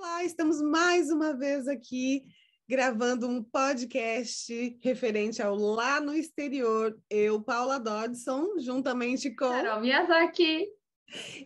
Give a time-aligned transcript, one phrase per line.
[0.00, 2.24] Olá, estamos mais uma vez aqui
[2.68, 6.96] gravando um podcast referente ao Lá no Exterior.
[7.10, 9.48] Eu, Paula Dodson, juntamente com.
[9.48, 10.68] Carol Miyazaki.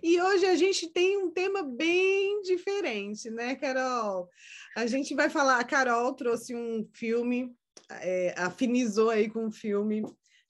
[0.03, 4.29] E hoje a gente tem um tema bem diferente, né, Carol?
[4.77, 5.59] A gente vai falar.
[5.59, 7.57] A Carol trouxe um filme,
[8.03, 10.03] é, afinizou aí com um filme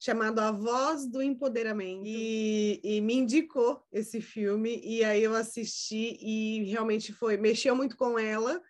[0.03, 6.17] chamado A Voz do Empoderamento e, e, me indicou esse filme e aí eu assisti
[6.19, 8.61] e realmente foi mexeu muito com ela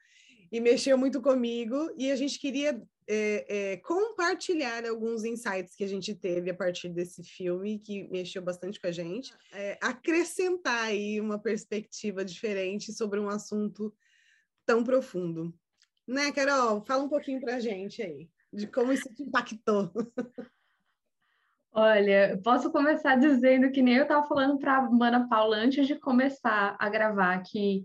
[0.52, 5.88] e mexeu muito comigo e a gente queria é, é, compartilhar alguns insights que a
[5.88, 11.20] gente teve a partir desse filme que mexeu bastante com a gente, é, acrescentar aí
[11.20, 13.92] uma perspectiva diferente sobre um assunto
[14.68, 15.52] tão profundo,
[16.08, 16.86] né, Carol?
[16.86, 19.92] Fala um pouquinho para a gente aí de como isso te impactou.
[21.76, 25.96] Olha, posso começar dizendo que nem eu estava falando para a Mana Paula antes de
[25.96, 27.84] começar a gravar que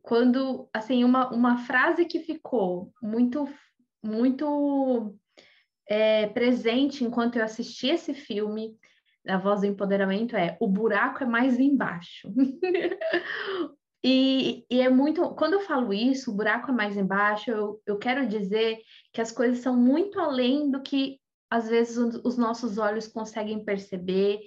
[0.00, 3.46] quando, assim, uma, uma frase que ficou muito,
[4.02, 5.14] muito
[5.86, 8.74] é, presente enquanto eu assisti esse filme,
[9.28, 12.32] A Voz do Empoderamento, é o buraco é mais embaixo.
[14.02, 17.98] e, e, é muito, quando eu falo isso, o buraco é mais embaixo, eu, eu
[17.98, 18.78] quero dizer
[19.12, 21.20] que as coisas são muito além do que
[21.52, 24.40] às vezes os nossos olhos conseguem perceber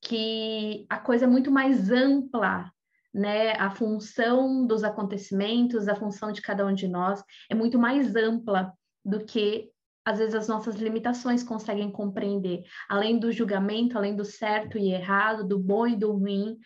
[0.00, 2.70] que a coisa é muito mais ampla,
[3.12, 3.54] né?
[3.54, 8.72] A função dos acontecimentos, a função de cada um de nós é muito mais ampla
[9.04, 9.72] do que
[10.04, 15.42] às vezes as nossas limitações conseguem compreender, além do julgamento, além do certo e errado,
[15.42, 16.56] do bom e do ruim.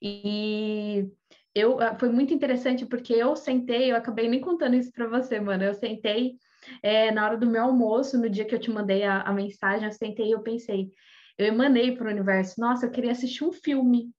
[0.00, 1.10] E
[1.52, 5.64] eu foi muito interessante porque eu sentei, eu acabei nem contando isso para você, mano.
[5.64, 6.36] Eu sentei
[6.82, 9.86] é, na hora do meu almoço, no dia que eu te mandei a, a mensagem,
[9.86, 10.90] eu sentei e eu pensei,
[11.38, 14.10] eu emanei para o universo, nossa, eu queria assistir um filme,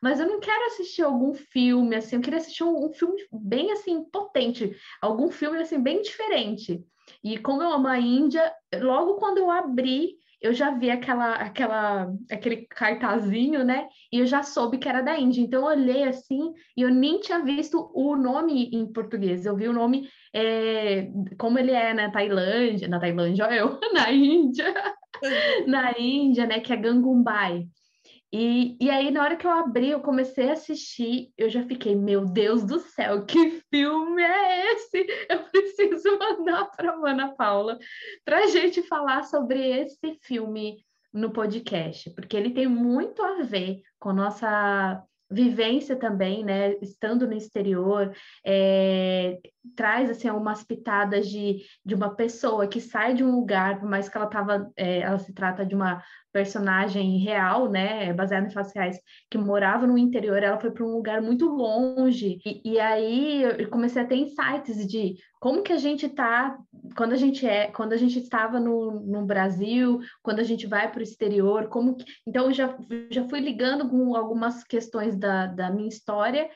[0.00, 3.72] mas eu não quero assistir algum filme, assim, eu queria assistir um, um filme bem,
[3.72, 6.82] assim, potente, algum filme, assim, bem diferente.
[7.22, 12.12] E como eu amo a Índia, logo quando eu abri, eu já vi aquela, aquela,
[12.30, 13.88] aquele cartazinho, né?
[14.12, 15.40] E eu já soube que era da Índia.
[15.40, 19.46] Então eu olhei assim e eu nem tinha visto o nome em português.
[19.46, 24.74] Eu vi o nome é, como ele é na Tailândia, na Tailândia, eu, na Índia,
[25.66, 26.60] na Índia, né?
[26.60, 27.66] Que é Gangumbai.
[28.34, 31.94] E, e aí, na hora que eu abri, eu comecei a assistir, eu já fiquei,
[31.94, 35.06] meu Deus do céu, que filme é esse?
[35.28, 37.78] Eu preciso mandar para a Ana Paula
[38.24, 40.82] para a gente falar sobre esse filme
[41.12, 47.34] no podcast, porque ele tem muito a ver com nossa vivência também, né, estando no
[47.34, 49.38] exterior, é,
[49.76, 54.08] traz assim umas pitadas de, de uma pessoa que sai de um lugar, por mais
[54.08, 56.02] que ela tava, é, ela se trata de uma
[56.32, 58.98] personagem real, né, baseada em fatos reais,
[59.30, 63.68] que morava no interior, ela foi para um lugar muito longe, e, e, aí eu
[63.68, 66.58] comecei a ter insights de como que a gente tá,
[66.96, 70.90] quando a gente é, quando a gente estava no, no Brasil, quando a gente vai
[70.90, 72.76] para o exterior, como que, então eu já,
[73.10, 76.48] já fui ligando com algumas questões da, da minha história,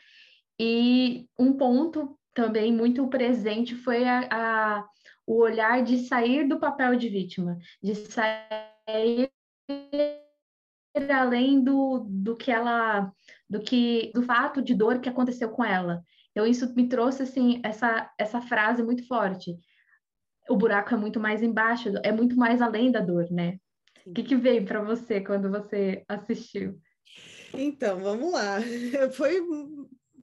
[0.59, 4.89] e um ponto também muito presente foi a, a,
[5.27, 9.31] o olhar de sair do papel de vítima, de sair
[11.11, 13.11] além do, do que ela,
[13.49, 16.03] do que do fato de dor que aconteceu com ela.
[16.31, 19.57] Então isso me trouxe assim essa essa frase muito forte.
[20.49, 23.59] O buraco é muito mais embaixo, é muito mais além da dor, né?
[24.05, 26.79] O que, que veio para você quando você assistiu?
[27.53, 28.59] Então, vamos lá.
[29.17, 29.41] Foi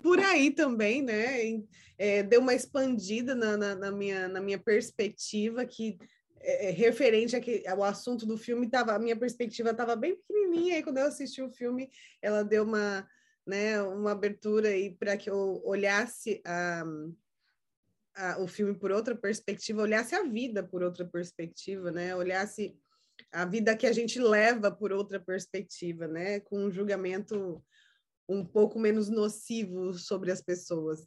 [0.03, 1.63] por aí também, né?
[1.97, 5.97] É, deu uma expandida na, na, na, minha, na minha perspectiva, que
[6.41, 10.83] é, é referente ao assunto do filme, tava, a minha perspectiva estava bem pequenininha, e
[10.83, 11.89] quando eu assisti o filme,
[12.21, 13.07] ela deu uma,
[13.47, 14.69] né, uma abertura
[14.99, 16.83] para que eu olhasse a,
[18.13, 22.13] a, o filme por outra perspectiva, olhasse a vida por outra perspectiva, né?
[22.13, 22.77] Olhasse
[23.31, 26.41] a vida que a gente leva por outra perspectiva, né?
[26.41, 27.63] Com um julgamento
[28.27, 31.05] um pouco menos nocivo sobre as pessoas.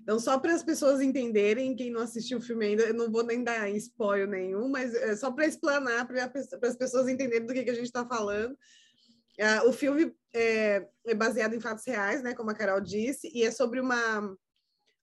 [0.00, 3.24] Então, só para as pessoas entenderem, quem não assistiu o filme ainda, eu não vou
[3.24, 6.30] nem dar spoiler nenhum, mas é só para explanar, para
[6.68, 8.52] as pessoas entenderem do que, que a gente está falando.
[8.52, 13.42] Uh, o filme é, é, baseado em fatos reais, né, como a Carol disse, e
[13.42, 14.36] é sobre uma,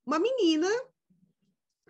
[0.06, 0.70] uma menina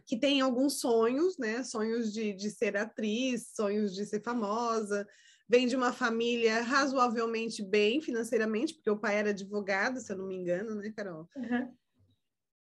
[0.06, 5.08] que tem alguns sonhos, né, sonhos de, de ser atriz, sonhos de ser famosa,
[5.48, 10.28] vem de uma família razoavelmente bem financeiramente, porque o pai era advogado, se eu não
[10.28, 11.30] me engano, né, Carol?
[11.36, 11.74] Uhum.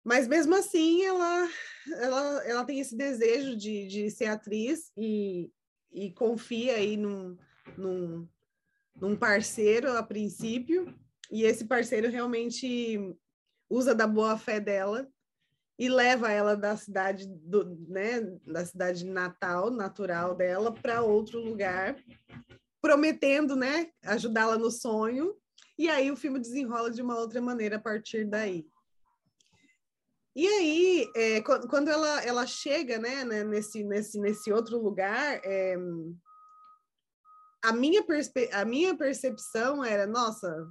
[0.03, 1.49] Mas mesmo assim, ela,
[1.99, 5.51] ela, ela tem esse desejo de, de ser atriz e,
[5.91, 7.37] e confia aí num,
[7.77, 8.27] num,
[8.99, 10.93] num parceiro a princípio,
[11.31, 12.99] e esse parceiro realmente
[13.69, 15.07] usa da boa fé dela
[15.79, 21.95] e leva ela da cidade do, né, da cidade natal, natural dela, para outro lugar,
[22.81, 25.35] prometendo, né, ajudá-la no sonho.
[25.77, 28.67] E aí o filme desenrola de uma outra maneira a partir daí.
[30.35, 35.75] E aí, é, quando ela, ela chega né, né, nesse, nesse, nesse outro lugar, é,
[37.61, 38.01] a, minha
[38.53, 40.67] a minha percepção era, nossa,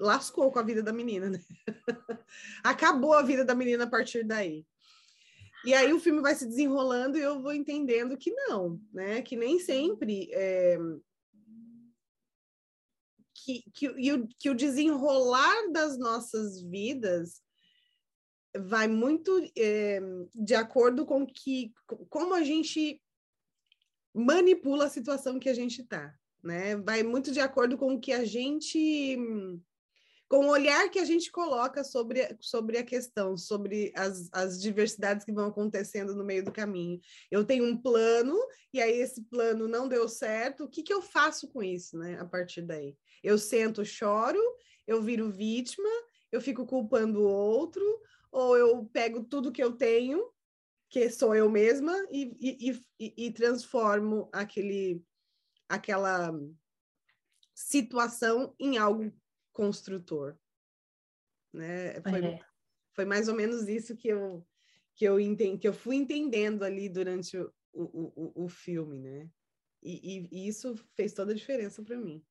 [0.00, 1.40] lascou com a vida da menina, né?
[2.64, 4.66] Acabou a vida da menina a partir daí.
[5.64, 9.22] E aí o filme vai se desenrolando e eu vou entendendo que não, né?
[9.22, 10.78] Que nem sempre é...
[13.50, 17.40] que, que, o, que o desenrolar das nossas vidas
[18.56, 20.00] vai muito é,
[20.34, 21.72] de acordo com que
[22.08, 23.00] como a gente
[24.12, 26.12] manipula a situação que a gente está,
[26.42, 26.76] né?
[26.76, 29.28] Vai muito de acordo com o que a gente
[30.30, 35.24] com o olhar que a gente coloca sobre, sobre a questão, sobre as, as diversidades
[35.24, 37.00] que vão acontecendo no meio do caminho.
[37.32, 38.38] Eu tenho um plano,
[38.72, 42.16] e aí esse plano não deu certo, o que, que eu faço com isso, né,
[42.20, 42.96] a partir daí?
[43.22, 44.40] Eu sento, choro,
[44.86, 45.88] eu viro vítima,
[46.32, 47.82] eu fico culpando o outro,
[48.30, 50.32] ou eu pego tudo que eu tenho,
[50.88, 55.04] que sou eu mesma, e, e, e, e transformo aquele,
[55.68, 56.32] aquela
[57.54, 59.12] situação em algo
[59.52, 60.36] construtor.
[61.52, 62.00] Né?
[62.02, 62.40] Foi, é.
[62.92, 64.46] foi mais ou menos isso que eu,
[64.94, 69.30] que eu, entendi, que eu fui entendendo ali durante o, o, o, o filme, né?
[69.82, 72.22] E, e, e, isso fez toda a diferença para mim.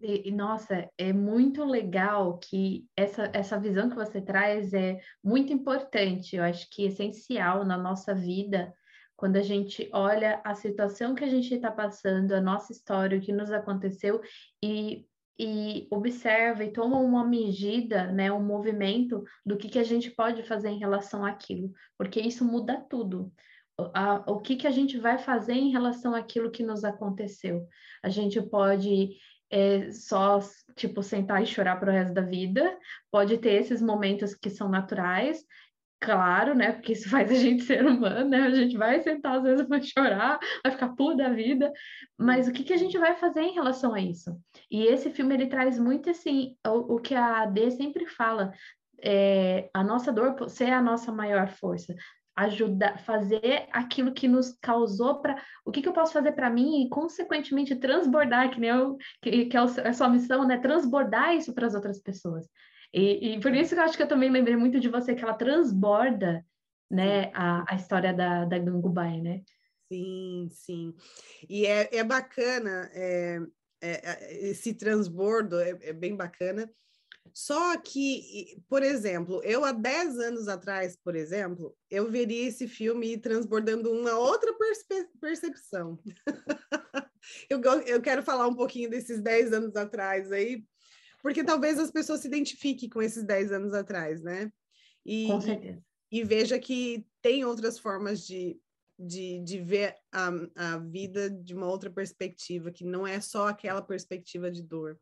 [0.00, 6.36] E, nossa, é muito legal que essa, essa visão que você traz é muito importante,
[6.36, 8.72] eu acho que é essencial na nossa vida,
[9.16, 13.20] quando a gente olha a situação que a gente está passando, a nossa história, o
[13.20, 14.20] que nos aconteceu,
[14.62, 15.06] e
[15.38, 20.42] e observa e toma uma medida, né, um movimento do que, que a gente pode
[20.44, 23.32] fazer em relação àquilo, porque isso muda tudo.
[24.28, 27.66] O que, que a gente vai fazer em relação àquilo que nos aconteceu?
[28.04, 29.16] A gente pode
[29.54, 30.40] é, só,
[30.74, 32.76] tipo, sentar e chorar para o resto da vida,
[33.08, 35.44] pode ter esses momentos que são naturais,
[36.00, 36.72] claro, né?
[36.72, 38.38] Porque isso faz a gente ser humano, né?
[38.38, 41.72] A gente vai sentar, às vezes, vai chorar, vai ficar puro da vida.
[42.18, 44.36] Mas o que, que a gente vai fazer em relação a isso?
[44.68, 48.52] E esse filme, ele traz muito, assim, o, o que a AD sempre fala,
[49.00, 51.94] é, a nossa dor ser a nossa maior força.
[52.36, 56.84] Ajudar, fazer aquilo que nos causou para o que, que eu posso fazer para mim
[56.84, 60.58] e, consequentemente, transbordar, que nem eu, que, que é a sua missão, né?
[60.58, 62.48] Transbordar isso para as outras pessoas.
[62.92, 65.22] E, e, por isso que eu acho que eu também lembrei muito de você, que
[65.24, 66.44] ela transborda,
[66.90, 69.42] né, a, a história da, da Gangubai, né?
[69.88, 70.94] Sim, sim.
[71.48, 73.38] E é, é bacana, é,
[73.80, 76.70] é, é, esse transbordo é, é, bem bacana.
[77.32, 83.18] Só que, por exemplo, eu há 10 anos atrás, por exemplo, eu veria esse filme
[83.18, 85.98] transbordando uma outra perce percepção.
[87.50, 90.64] eu, eu quero falar um pouquinho desses 10 anos atrás aí,
[91.22, 94.52] porque talvez as pessoas se identifiquem com esses 10 anos atrás, né?
[95.04, 95.82] E, com certeza.
[96.12, 98.60] E, e veja que tem outras formas de,
[98.98, 103.82] de, de ver a, a vida de uma outra perspectiva, que não é só aquela
[103.82, 104.98] perspectiva de dor.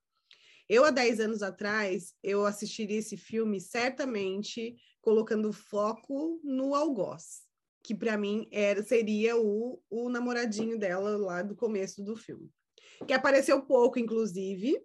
[0.68, 7.42] Eu, há 10 anos atrás, eu assistiria esse filme certamente colocando foco no algoz,
[7.82, 12.50] que para mim era, seria o, o namoradinho dela lá do começo do filme.
[13.06, 14.80] Que apareceu pouco, inclusive,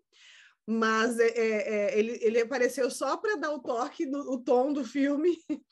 [0.65, 4.73] mas é, é, é, ele, ele apareceu só para dar o toque, no, o tom
[4.73, 5.37] do filme,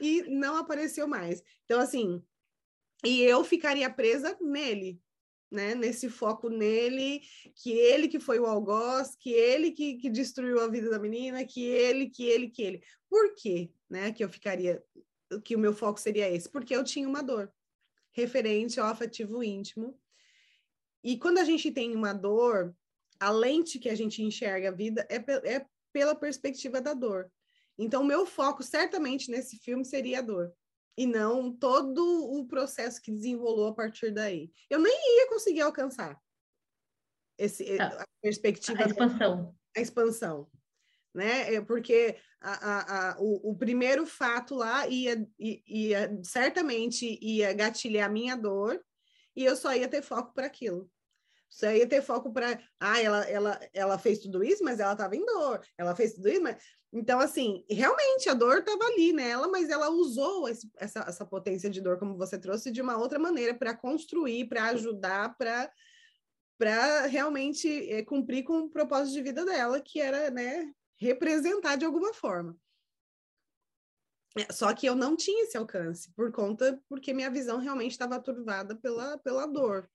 [0.00, 1.42] e não apareceu mais.
[1.64, 2.22] Então, assim,
[3.04, 5.00] e eu ficaria presa nele,
[5.50, 5.74] né?
[5.74, 7.22] Nesse foco nele,
[7.54, 11.44] que ele que foi o algoz, que ele que, que destruiu a vida da menina,
[11.44, 12.82] que ele, que ele, que ele.
[13.08, 14.12] Por quê, né?
[14.12, 14.82] Que eu ficaria,
[15.44, 16.48] que o meu foco seria esse?
[16.48, 17.52] Porque eu tinha uma dor
[18.12, 19.98] referente ao afetivo íntimo.
[21.02, 22.74] E quando a gente tem uma dor,
[23.20, 25.16] a lente que a gente enxerga a vida é,
[25.54, 27.30] é pela perspectiva da dor.
[27.78, 30.52] Então, o meu foco certamente nesse filme seria a dor
[30.98, 34.50] e não todo o processo que desenrolou a partir daí.
[34.68, 36.20] Eu nem ia conseguir alcançar
[37.38, 38.02] esse, tá.
[38.02, 38.82] a perspectiva.
[38.82, 39.44] A expansão.
[39.44, 40.50] Da, a expansão.
[41.14, 41.54] Né?
[41.54, 47.52] É porque a, a, a, o, o, primeiro fato lá ia, ia, ia, certamente ia
[47.52, 48.84] gatilhar a minha dor
[49.36, 50.90] e eu só ia ter foco para aquilo.
[51.50, 55.16] Você ia ter foco para, ah, ela, ela, ela fez tudo isso, mas ela estava
[55.16, 55.60] em dor.
[55.76, 56.56] Ela fez tudo isso, mas
[56.92, 61.68] então assim, realmente a dor estava ali nela, mas ela usou esse, essa, essa potência
[61.68, 65.70] de dor, como você trouxe, de uma outra maneira para construir, para ajudar, para
[66.58, 71.84] para realmente é, cumprir com o propósito de vida dela, que era, né, representar de
[71.84, 72.58] alguma forma.
[74.36, 78.20] É, só que eu não tinha esse alcance por conta porque minha visão realmente estava
[78.20, 79.88] turvada pela, pela dor.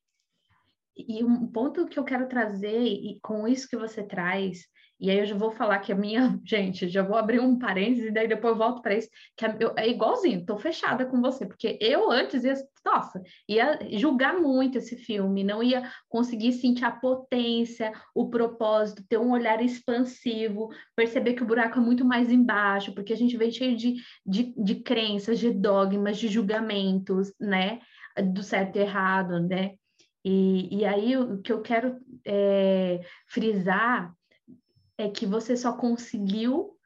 [0.95, 4.61] E um ponto que eu quero trazer, e com isso que você traz,
[5.03, 8.05] e aí eu já vou falar que a minha, gente, já vou abrir um parênteses
[8.05, 9.45] e daí depois eu volto para isso, que
[9.75, 12.53] é, igualzinho, tô fechada com você, porque eu antes ia,
[12.85, 19.17] nossa, ia julgar muito esse filme, não ia conseguir sentir a potência, o propósito, ter
[19.17, 23.51] um olhar expansivo, perceber que o buraco é muito mais embaixo, porque a gente vem
[23.51, 23.95] cheio de,
[24.25, 27.81] de, de crenças, de dogmas, de julgamentos, né?
[28.31, 29.73] Do certo e errado, né?
[30.23, 34.13] E, e aí o que eu quero é, frisar
[34.97, 36.77] é que você só conseguiu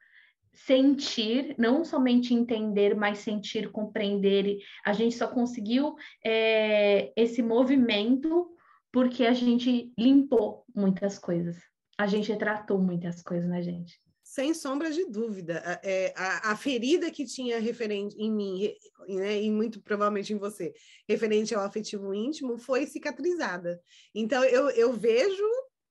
[0.52, 4.58] sentir, não somente entender, mas sentir, compreender.
[4.84, 8.50] A gente só conseguiu é, esse movimento
[8.92, 11.56] porque a gente limpou muitas coisas.
[11.96, 14.00] A gente tratou muitas coisas na gente.
[14.28, 15.62] Sem sombra de dúvida.
[15.64, 18.74] A, é, a, a ferida que tinha referente em mim,
[19.08, 20.74] né, e muito provavelmente em você,
[21.08, 23.80] referente ao afetivo íntimo, foi cicatrizada.
[24.14, 25.42] Então, eu, eu vejo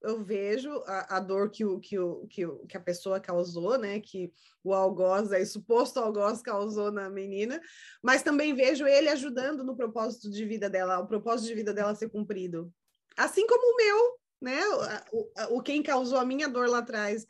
[0.03, 3.75] eu vejo a, a, dor que, o, que, o, que, o, que a pessoa causou,
[3.75, 3.99] né?
[3.99, 4.31] Que
[4.63, 7.59] o algoz, aí, suposto algoz causou na menina,
[8.03, 11.95] mas também vejo ele ajudando no propósito de vida dela, o propósito de vida dela
[11.95, 12.71] ser cumprido.
[13.17, 14.61] Assim como o meu, né?
[15.11, 17.25] O, o, quem causou a minha dor lá atrás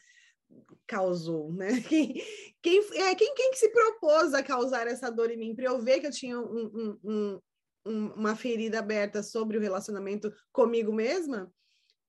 [0.87, 1.67] causou, né?
[1.87, 2.13] Quem,
[2.61, 5.55] quem, é, quem, quem que se propôs a causar essa dor em mim?
[5.55, 7.39] Para eu ver que eu tinha um, um,
[7.85, 11.51] um, uma ferida aberta sobre o relacionamento comigo mesma,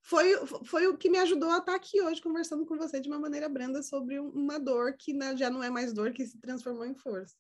[0.03, 3.19] foi, foi o que me ajudou a estar aqui hoje conversando com você de uma
[3.19, 6.95] maneira branda sobre uma dor que já não é mais dor, que se transformou em
[6.95, 7.37] força.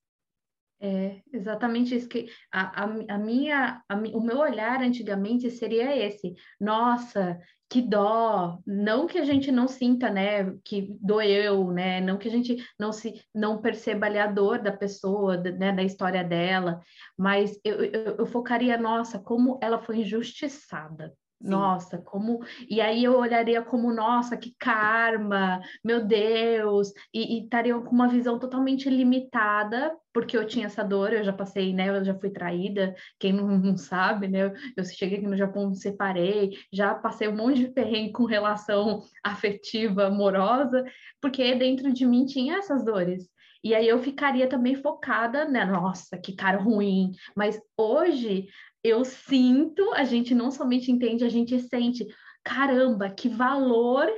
[0.80, 6.36] É exatamente isso que a, a, a minha, a, o meu olhar antigamente seria esse.
[6.60, 8.60] Nossa, que dó!
[8.64, 12.00] Não que a gente não sinta, né, que doeu, né?
[12.00, 15.82] Não que a gente não se não perceba ali a dor da pessoa, né, da
[15.82, 16.80] história dela,
[17.16, 21.12] mas eu, eu, eu focaria, nossa, como ela foi injustiçada.
[21.40, 21.50] Sim.
[21.50, 22.40] Nossa, como.
[22.68, 28.40] E aí eu olharia como, nossa, que karma, meu Deus, e, estaria com uma visão
[28.40, 31.90] totalmente limitada, porque eu tinha essa dor, eu já passei, né?
[31.90, 34.46] Eu já fui traída, quem não, não sabe, né?
[34.46, 38.24] Eu, eu cheguei aqui no Japão, me separei, já passei um monte de perrengue com
[38.24, 40.84] relação afetiva, amorosa,
[41.20, 43.28] porque dentro de mim tinha essas dores.
[43.62, 45.64] E aí eu ficaria também focada, né?
[45.64, 47.10] Nossa, que cara ruim.
[47.36, 48.46] Mas hoje
[48.82, 52.06] eu sinto, a gente não somente entende, a gente sente,
[52.44, 54.08] caramba, que valor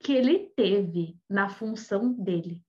[0.00, 2.60] que ele teve na função dele.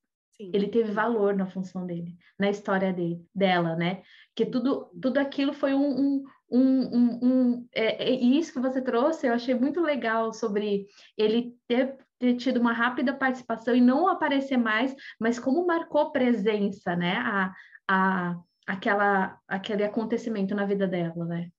[0.41, 0.51] Sim.
[0.53, 4.01] Ele teve valor na função dele, na história dele, dela, né?
[4.35, 8.81] Que tudo, tudo aquilo foi um, um, um, um, um é, é, isso que você
[8.81, 14.07] trouxe, eu achei muito legal sobre ele ter, ter tido uma rápida participação e não
[14.07, 17.17] aparecer mais, mas como marcou presença, né?
[17.17, 17.53] A,
[17.87, 18.39] a,
[18.71, 21.51] aquela, aquele acontecimento na vida dela, né?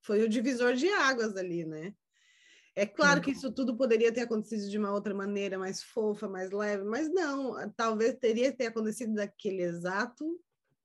[0.00, 1.92] Foi o divisor de águas ali, né?
[2.74, 6.50] É claro que isso tudo poderia ter acontecido de uma outra maneira, mais fofa, mais
[6.50, 10.38] leve, mas não, talvez teria ter acontecido daquele exato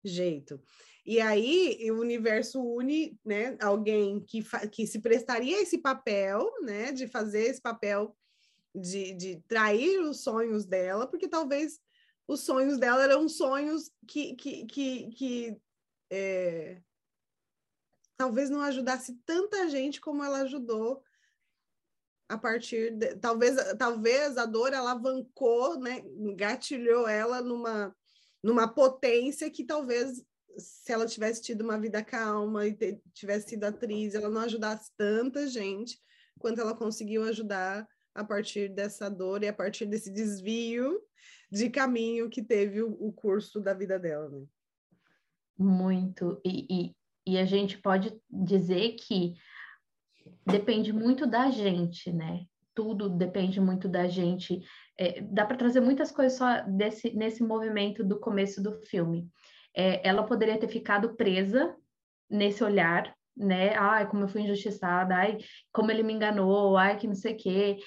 [0.04, 0.62] jeito.
[1.06, 6.92] E aí o universo une, né, alguém que, que se prestaria a esse papel, né,
[6.92, 8.16] de fazer esse papel
[8.74, 11.80] de, de trair os sonhos dela, porque talvez
[12.28, 15.62] os sonhos dela eram sonhos que, que, que, que
[16.10, 16.82] é,
[18.18, 21.04] talvez não ajudasse tanta gente como ela ajudou
[22.30, 26.01] a partir de, talvez talvez a dor alavancou, né,
[26.38, 27.96] gatilhou ela numa
[28.44, 30.24] numa potência que talvez
[30.58, 34.92] se ela tivesse tido uma vida calma e ter, tivesse sido atriz, ela não ajudasse
[34.98, 36.00] tanta gente
[36.40, 41.01] quanto ela conseguiu ajudar a partir dessa dor e a partir desse desvio
[41.51, 44.46] de caminho que teve o, o curso da vida dela, né?
[45.58, 46.39] Muito.
[46.46, 49.36] E, e, e a gente pode dizer que
[50.46, 52.46] depende muito da gente, né?
[52.74, 54.62] Tudo depende muito da gente.
[54.98, 59.27] É, dá para trazer muitas coisas só desse, nesse movimento do começo do filme.
[59.75, 61.75] É, ela poderia ter ficado presa
[62.29, 63.75] nesse olhar, né?
[63.75, 65.38] Ai, como eu fui injustiçada, ai,
[65.72, 67.77] como ele me enganou, ai, que não sei o quê.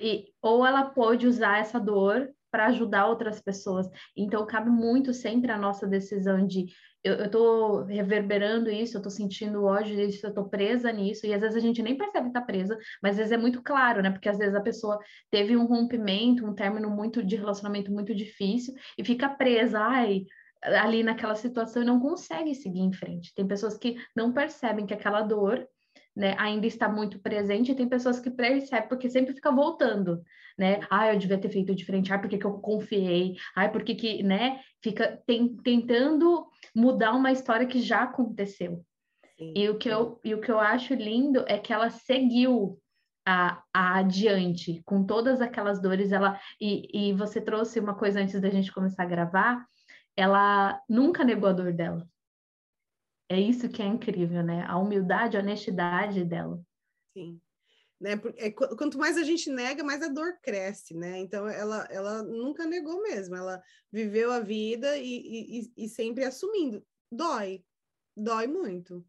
[0.00, 3.90] E, ou ela pode usar essa dor para ajudar outras pessoas.
[4.16, 6.66] Então, cabe muito sempre a nossa decisão de
[7.02, 11.40] eu, estou reverberando isso, eu estou sentindo ódio disso, eu estou presa nisso, e às
[11.40, 14.10] vezes a gente nem percebe que está presa, mas às vezes é muito claro, né?
[14.12, 15.00] Porque às vezes a pessoa
[15.32, 20.22] teve um rompimento, um término muito de relacionamento muito difícil e fica presa, ai,
[20.62, 23.34] ali naquela situação e não consegue seguir em frente.
[23.34, 25.66] Tem pessoas que não percebem que aquela dor
[26.16, 30.22] né, ainda está muito presente, e tem pessoas que percebem, porque sempre fica voltando,
[30.56, 30.80] né?
[30.90, 34.60] Ah, eu devia ter feito diferente, ah, porque que eu confiei, ah, porque que, né?
[34.82, 38.84] Fica tem, tentando mudar uma história que já aconteceu.
[39.36, 39.52] Sim.
[39.56, 42.78] E o, que eu, e o que eu acho lindo é que ela seguiu
[43.26, 48.40] a, a adiante, com todas aquelas dores, ela e, e você trouxe uma coisa antes
[48.40, 49.66] da gente começar a gravar,
[50.16, 52.06] ela nunca negou a dor dela.
[53.28, 54.64] É isso que é incrível, né?
[54.66, 56.62] A humildade, a honestidade dela.
[57.16, 57.40] Sim.
[58.00, 58.16] Né?
[58.16, 61.18] Porque, é, quanto mais a gente nega, mais a dor cresce, né?
[61.18, 66.84] Então ela, ela nunca negou mesmo, ela viveu a vida e, e, e sempre assumindo.
[67.10, 67.64] Dói,
[68.16, 69.04] dói muito,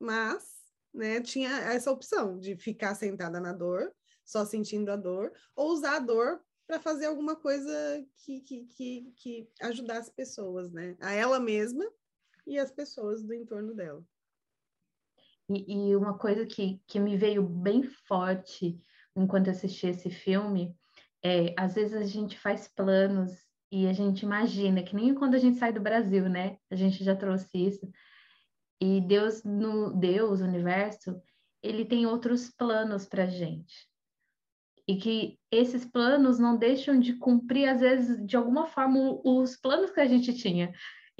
[0.00, 0.60] mas
[0.92, 3.92] né, tinha essa opção de ficar sentada na dor,
[4.24, 7.70] só sentindo a dor, ou usar a dor para fazer alguma coisa
[8.24, 10.96] que, que, que, que ajudasse pessoas, né?
[11.00, 11.84] A ela mesma
[12.46, 14.02] e as pessoas do entorno dela.
[15.48, 18.80] E, e uma coisa que, que me veio bem forte
[19.16, 20.76] enquanto assisti esse filme
[21.22, 23.32] é, às vezes a gente faz planos
[23.70, 26.56] e a gente imagina, que nem quando a gente sai do Brasil, né?
[26.70, 27.88] A gente já trouxe isso.
[28.80, 31.20] E Deus, no Deus, universo,
[31.62, 33.88] ele tem outros planos para gente.
[34.88, 39.90] E que esses planos não deixam de cumprir, às vezes, de alguma forma, os planos
[39.90, 40.72] que a gente tinha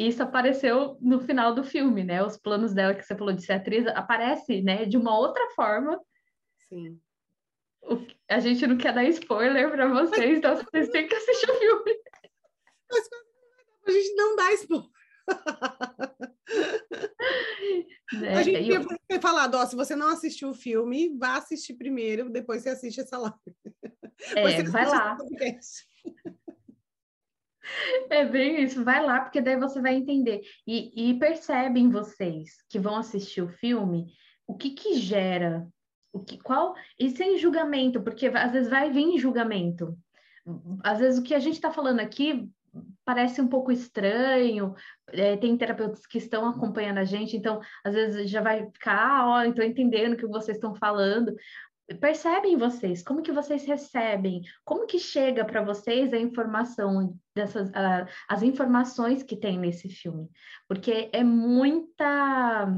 [0.07, 2.23] isso apareceu no final do filme, né?
[2.25, 6.01] Os planos dela que você falou de ser atriz aparece, né, de uma outra forma.
[6.69, 6.99] Sim.
[7.83, 11.59] O, a gente não quer dar spoiler para vocês, então vocês têm que assistir o
[11.59, 11.99] filme.
[12.91, 13.09] Mas
[13.87, 14.91] a gente não dá spoiler.
[18.25, 18.85] É, a gente eu...
[19.07, 23.01] ter falado, ó, se você não assistiu o filme, vá assistir primeiro, depois você assiste
[23.01, 23.37] essa live.
[24.35, 25.17] É, vai lá.
[28.11, 30.43] É bem isso, vai lá, porque daí você vai entender.
[30.67, 34.07] E, e percebem vocês que vão assistir o filme
[34.51, 35.69] o que que gera,
[36.13, 39.97] o que, qual, e sem julgamento, porque às vezes vai vir julgamento.
[40.83, 42.51] Às vezes o que a gente está falando aqui
[43.05, 44.75] parece um pouco estranho,
[45.09, 49.29] é, tem terapeutas que estão acompanhando a gente, então às vezes já vai ficar, ah,
[49.29, 51.35] ó, estou entendendo o que vocês estão falando,
[51.99, 58.07] percebem vocês, como que vocês recebem, como que chega para vocês a informação dessas uh,
[58.29, 60.29] as informações que tem nesse filme,
[60.69, 62.69] porque é muita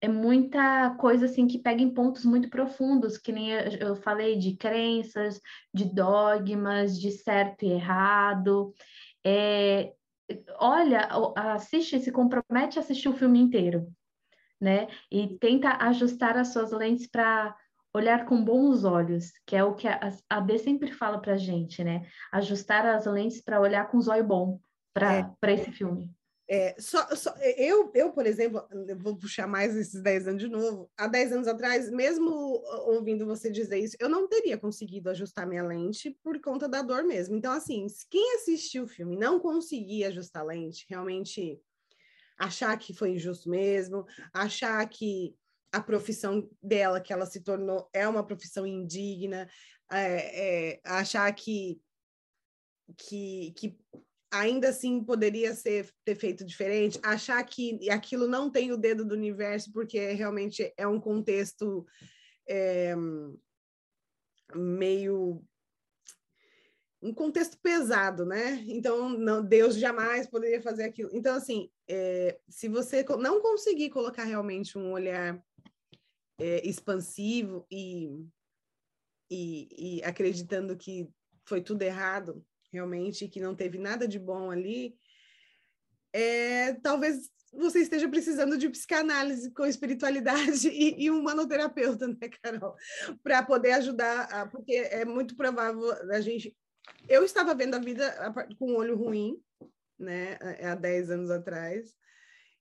[0.00, 4.56] é muita coisa assim que pega em pontos muito profundos, que nem eu falei de
[4.56, 5.40] crenças,
[5.72, 8.74] de dogmas, de certo e errado.
[9.24, 9.92] É,
[10.58, 13.86] olha, assiste, se compromete a assistir o filme inteiro,
[14.60, 14.88] né?
[15.08, 17.56] E tenta ajustar as suas lentes para
[17.94, 22.06] olhar com bons olhos, que é o que a, B sempre fala para gente, né?
[22.32, 24.60] Ajustar as lentes para olhar com os olhos bom
[24.94, 26.10] para é, esse filme.
[26.48, 30.48] É, só, só, eu, eu, por exemplo, eu vou puxar mais esses 10 anos de
[30.48, 30.90] novo.
[30.98, 32.30] Há 10 anos atrás, mesmo
[32.86, 37.04] ouvindo você dizer isso, eu não teria conseguido ajustar minha lente por conta da dor
[37.04, 37.36] mesmo.
[37.36, 41.58] Então, assim, quem assistiu o filme não conseguir ajustar a lente, realmente
[42.38, 45.34] achar que foi injusto mesmo, achar que
[45.72, 49.48] a profissão dela, que ela se tornou, é uma profissão indigna,
[49.90, 51.80] é, é, achar que,
[52.96, 53.78] que, que
[54.30, 59.14] ainda assim poderia ser ter feito diferente, achar que aquilo não tem o dedo do
[59.14, 61.86] universo, porque realmente é um contexto
[62.48, 62.94] é,
[64.54, 65.42] meio
[67.02, 68.64] um contexto pesado, né?
[68.68, 71.10] Então, não, Deus jamais poderia fazer aquilo.
[71.12, 75.42] Então, assim, é, se você não conseguir colocar realmente um olhar
[76.38, 78.26] é, expansivo e,
[79.30, 81.08] e, e acreditando que
[81.44, 84.96] foi tudo errado, realmente, que não teve nada de bom ali,
[86.12, 92.74] é, talvez você esteja precisando de psicanálise com espiritualidade e, e um manoterapeuta, né, Carol?
[93.22, 96.56] Para poder ajudar, a, porque é muito provável a gente.
[97.08, 98.10] Eu estava vendo a vida
[98.58, 99.36] com um olho ruim,
[99.98, 101.94] né, há 10 anos atrás,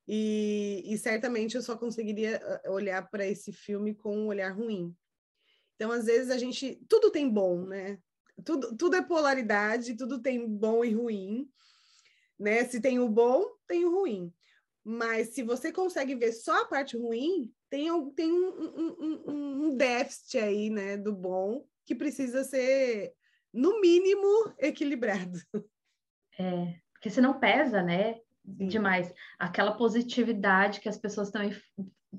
[0.08, 4.96] e, e certamente eu só conseguiria ah, olhar para esse filme com um olhar ruim.
[5.76, 6.80] Então, às vezes, a gente.
[6.88, 7.98] Tudo tem bom, né?
[8.44, 11.50] Tudo, tudo é polaridade, tudo tem bom e ruim.
[12.40, 12.66] Né?
[12.66, 14.34] Se tem o bom, tem o ruim.
[14.84, 18.92] Mas se você consegue ver só a parte ruim, tem, tem um,
[19.28, 23.14] um, um déficit aí, né, do bom, que precisa ser,
[23.54, 25.40] no mínimo, equilibrado.
[26.40, 28.20] É, porque senão pesa, né?
[28.44, 29.14] Demais.
[29.40, 31.56] Aquela positividade que as pessoas também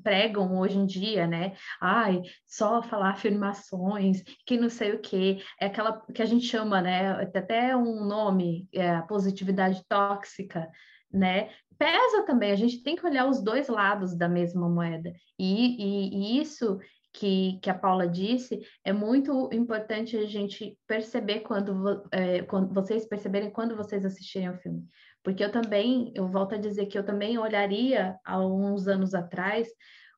[0.02, 1.54] pregam hoje em dia, né?
[1.80, 5.42] Ai, só falar afirmações, que não sei o quê.
[5.60, 7.10] É aquela que a gente chama, né?
[7.22, 10.70] Até um nome, é positividade tóxica,
[11.12, 11.50] né?
[11.82, 15.12] pesa também, a gente tem que olhar os dois lados da mesma moeda.
[15.36, 16.78] E, e, e isso
[17.12, 23.04] que, que a Paula disse, é muito importante a gente perceber quando, é, quando vocês
[23.04, 24.86] perceberem quando vocês assistirem ao filme.
[25.22, 29.68] Porque eu também, eu volto a dizer que eu também olharia há uns anos atrás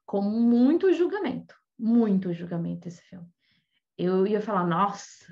[0.06, 3.28] com muito julgamento, muito julgamento esse filme.
[3.96, 5.26] Eu ia falar, nossa,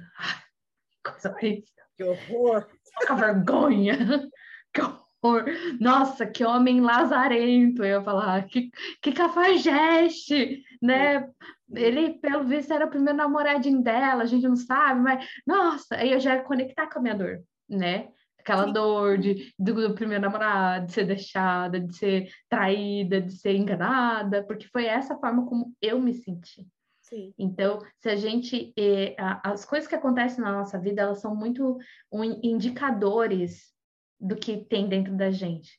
[0.90, 1.64] que coisa horrível.
[1.96, 2.66] Que horror!
[3.06, 3.96] Que vergonha!
[4.74, 5.44] Que horror!
[5.80, 7.82] Nossa, que homem lazarento!
[7.82, 8.70] Eu ia falar, que,
[9.02, 11.28] que cafajeste, né?
[11.74, 16.12] Ele, pelo visto, era o primeiro namoradinho dela, a gente não sabe, mas, nossa, aí
[16.12, 18.08] eu já ia conectar com a minha dor, né?
[18.42, 18.72] Aquela Sim.
[18.72, 24.42] dor de, do, do, primeiro namorado, de ser deixada, de ser traída, de ser enganada,
[24.42, 26.66] porque foi essa forma como eu me senti.
[27.00, 27.32] Sim.
[27.38, 28.72] Então, se a gente.
[28.76, 31.78] Eh, as coisas que acontecem na nossa vida, elas são muito
[32.10, 33.72] um, indicadores
[34.18, 35.70] do que tem dentro da gente.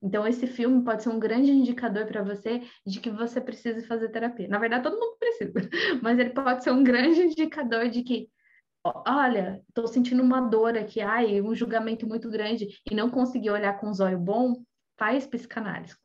[0.00, 4.08] Então, esse filme pode ser um grande indicador para você de que você precisa fazer
[4.10, 4.48] terapia.
[4.48, 5.52] Na verdade, todo mundo precisa,
[6.02, 8.30] mas ele pode ser um grande indicador de que
[8.84, 13.78] olha, estou sentindo uma dor aqui, ai, um julgamento muito grande e não consegui olhar
[13.78, 14.62] com os olhos bom,
[14.96, 15.96] faz psicanálise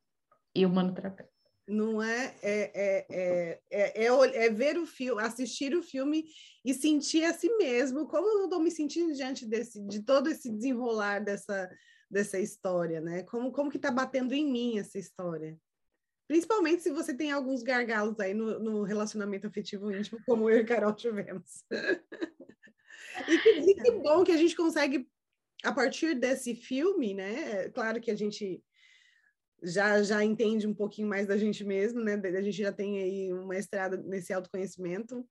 [0.55, 1.31] e humanoterapeuta.
[1.65, 6.25] Não é é, é, é, é, é, é, ver o filme, assistir o filme
[6.65, 10.51] e sentir a si mesmo, como eu estou me sentindo diante desse, de todo esse
[10.51, 11.69] desenrolar dessa,
[12.09, 13.23] dessa história, né?
[13.23, 15.57] Como, como que está batendo em mim essa história?
[16.27, 20.65] Principalmente se você tem alguns gargalos aí no, no relacionamento afetivo íntimo, como eu e
[20.65, 21.63] Carol tivemos.
[23.28, 25.08] E que, e que bom que a gente consegue,
[25.63, 27.69] a partir desse filme, né?
[27.69, 28.63] Claro que a gente
[29.63, 32.15] já, já entende um pouquinho mais da gente mesmo, né?
[32.15, 35.26] A gente já tem aí uma estrada nesse autoconhecimento.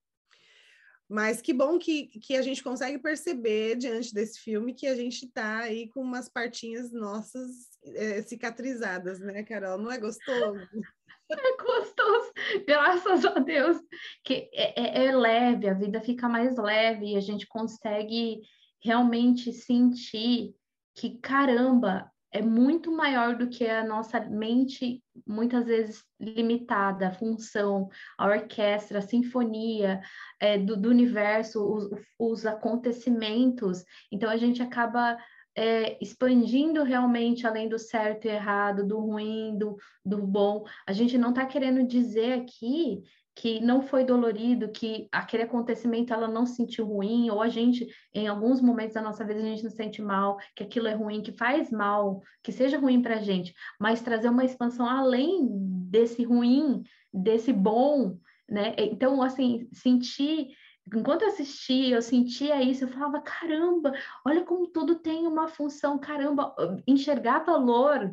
[1.09, 5.27] Mas que bom que, que a gente consegue perceber diante desse filme que a gente
[5.27, 7.51] está aí com umas partinhas nossas
[7.85, 9.77] é, cicatrizadas, né, Carol?
[9.77, 10.59] Não é gostoso?
[11.31, 12.31] É gostoso,
[12.66, 13.79] graças a Deus,
[14.24, 18.40] que é, é, é, leve, a vida fica mais leve e a gente consegue
[18.82, 20.54] realmente sentir
[20.94, 27.88] que, caramba, é muito maior do que a nossa mente, muitas vezes limitada, a função,
[28.16, 30.00] a orquestra, a sinfonia
[30.40, 33.85] é, do, do, universo, os, os acontecimentos.
[34.11, 35.18] Então, a gente acaba
[35.54, 40.64] é, expandindo realmente além do certo e errado, do ruim, do, do bom.
[40.87, 43.02] A gente não está querendo dizer aqui
[43.35, 47.87] que não foi dolorido, que aquele acontecimento ela não se sentiu ruim, ou a gente,
[48.12, 50.95] em alguns momentos da nossa vida, a gente não se sente mal, que aquilo é
[50.95, 55.49] ruim, que faz mal, que seja ruim para a gente, mas trazer uma expansão além
[55.88, 58.18] desse ruim, desse bom,
[58.49, 58.75] né?
[58.77, 60.49] Então, assim, sentir
[60.95, 63.92] enquanto eu assistia, eu sentia isso, eu falava, caramba,
[64.27, 66.55] olha como tudo tem uma função, caramba,
[66.87, 68.12] enxergar valor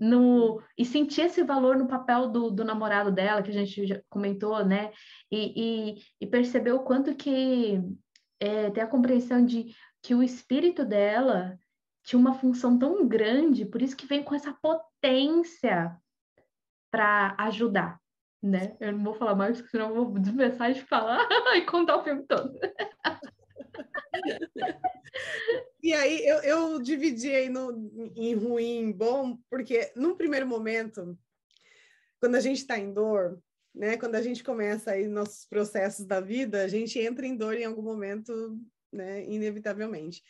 [0.00, 4.00] no e sentir esse valor no papel do, do namorado dela, que a gente já
[4.08, 4.92] comentou, né?
[5.30, 7.80] E, e, e perceber o quanto que
[8.40, 11.58] é, ter a compreensão de que o espírito dela
[12.02, 15.96] tinha uma função tão grande, por isso que vem com essa potência
[16.90, 17.98] para ajudar
[18.44, 18.76] né?
[18.78, 21.18] Eu não vou falar mais, porque senão eu vou desmessar de falar
[21.56, 22.52] e contar o filme todo.
[25.84, 31.14] E aí eu, eu dividi aí no, em ruim, bom, porque no primeiro momento,
[32.18, 33.38] quando a gente está em dor,
[33.74, 33.98] né?
[33.98, 37.66] Quando a gente começa aí nossos processos da vida, a gente entra em dor em
[37.66, 38.58] algum momento,
[38.90, 39.26] né?
[39.26, 40.22] Inevitavelmente.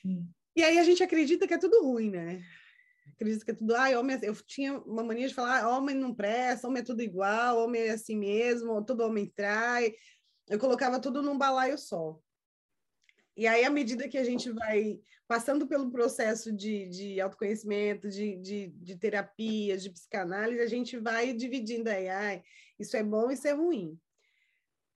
[0.00, 0.26] Sim.
[0.56, 2.42] E aí a gente acredita que é tudo ruim, né?
[3.12, 6.14] acredito que é tudo, ah, homem, eu tinha uma mania de falar, ah, homem não
[6.14, 9.92] presta, homem é tudo igual, homem é assim mesmo, todo homem trai.
[10.48, 12.18] Eu colocava tudo num balaio só.
[13.38, 18.36] E aí, à medida que a gente vai passando pelo processo de, de autoconhecimento, de,
[18.36, 22.42] de, de terapia, de psicanálise, a gente vai dividindo aí, ah,
[22.78, 23.98] isso é bom, isso é ruim.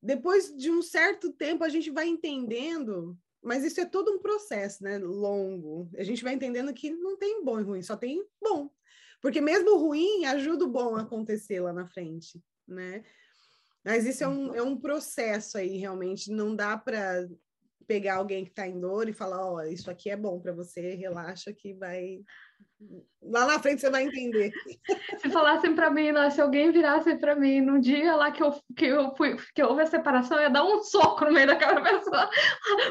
[0.03, 4.85] Depois de um certo tempo, a gente vai entendendo mas isso é todo um processo,
[4.85, 4.99] né?
[4.99, 5.91] Longo.
[5.97, 8.71] A gente vai entendendo que não tem bom e ruim, só tem bom.
[9.21, 13.05] Porque mesmo o ruim ajuda o bom a acontecer lá na frente, né?
[13.85, 16.31] Mas isso é um, é um processo aí, realmente.
[16.31, 17.29] Não dá para
[17.87, 20.53] pegar alguém que está em dor e falar: Ó, oh, isso aqui é bom para
[20.53, 22.21] você, relaxa que vai
[23.23, 24.53] Lá na frente você vai entender.
[25.21, 28.87] Se falassem para mim, se alguém virasse para mim no dia lá que eu, que
[28.87, 31.81] eu fui, que houve a separação, eu ia dar um soco no meio da cara
[31.81, 32.29] da pessoa.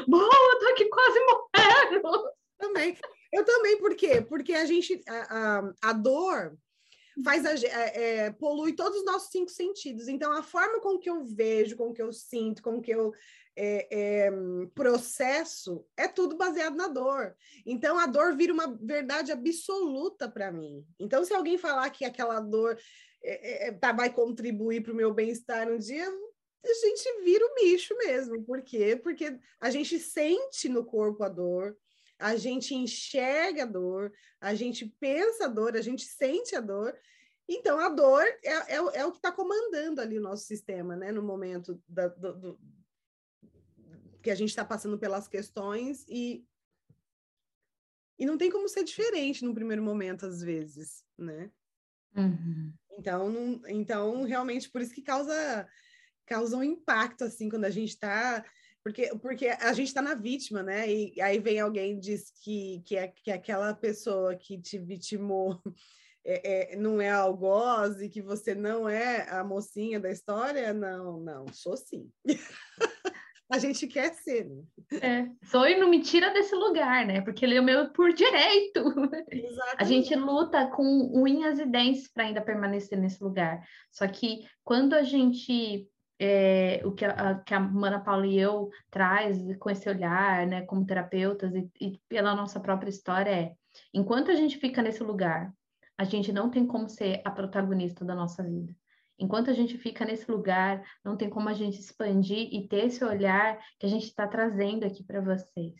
[0.08, 2.30] Boa, eu tô aqui quase morrendo.
[2.58, 2.96] Também.
[3.32, 4.22] Eu também, por quê?
[4.22, 6.56] Porque a gente, a, a, a dor,
[7.24, 10.08] faz a, é, é, polui todos os nossos cinco sentidos.
[10.08, 13.12] Então, a forma com que eu vejo, com que eu sinto, com que eu
[13.56, 14.30] é, é,
[14.74, 17.36] processo, é tudo baseado na dor.
[17.66, 20.86] Então, a dor vira uma verdade absoluta para mim.
[20.98, 22.78] Então, se alguém falar que aquela dor
[23.22, 26.08] é, é, tá, vai contribuir para o meu bem-estar um dia,
[26.64, 28.42] a gente vira o bicho mesmo.
[28.42, 28.96] Por quê?
[28.96, 31.76] Porque a gente sente no corpo a dor,
[32.22, 36.96] a gente enxerga a dor, a gente pensa a dor, a gente sente a dor.
[37.48, 41.10] Então, a dor é, é, é o que está comandando ali o nosso sistema, né?
[41.10, 42.60] No momento da, do, do,
[44.22, 46.46] que a gente está passando pelas questões e
[48.18, 51.50] e não tem como ser diferente no primeiro momento, às vezes, né?
[52.14, 52.72] Uhum.
[52.92, 55.68] Então, não, então, realmente, por isso que causa,
[56.24, 58.44] causa um impacto, assim, quando a gente está
[58.82, 60.90] porque, porque a gente está na vítima, né?
[60.90, 64.78] E aí vem alguém e diz que, que, é, que é aquela pessoa que te
[64.78, 65.60] vitimou
[66.24, 70.72] é, é, não é algoz e que você não é a mocinha da história.
[70.72, 72.10] Não, não, sou sim.
[73.52, 74.48] a gente quer ser.
[74.48, 74.62] Né?
[75.00, 77.20] É, sou e não me tira desse lugar, né?
[77.20, 78.80] Porque ele é o meu por direito.
[79.30, 79.30] Exatamente.
[79.78, 83.62] A gente luta com unhas e dentes para ainda permanecer nesse lugar.
[83.90, 85.86] Só que quando a gente
[86.24, 90.62] é, o que a, que a Mana Paula e eu traz com esse olhar, né,
[90.62, 93.52] como terapeutas e, e pela nossa própria história é,
[93.92, 95.52] enquanto a gente fica nesse lugar,
[95.98, 98.72] a gente não tem como ser a protagonista da nossa vida.
[99.18, 103.04] Enquanto a gente fica nesse lugar, não tem como a gente expandir e ter esse
[103.04, 105.74] olhar que a gente está trazendo aqui para vocês.